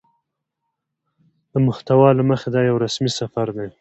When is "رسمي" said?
2.85-3.11